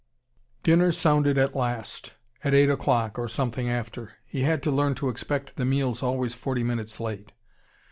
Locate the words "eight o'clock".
2.55-3.19